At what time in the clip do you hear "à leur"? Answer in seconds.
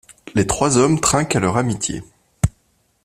1.35-1.57